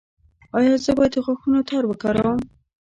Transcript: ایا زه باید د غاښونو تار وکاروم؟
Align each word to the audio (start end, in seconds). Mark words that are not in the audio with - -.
ایا 0.57 0.73
زه 0.85 0.91
باید 0.97 1.11
د 1.15 1.17
غاښونو 1.25 1.61
تار 1.69 1.83
وکاروم؟ 1.87 2.39